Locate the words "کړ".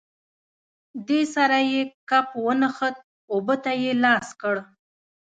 4.41-4.55